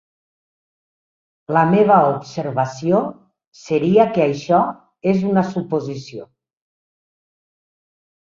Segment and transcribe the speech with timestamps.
[1.57, 3.01] La meva observació
[3.63, 4.61] seria que això
[5.13, 6.25] és una suposició.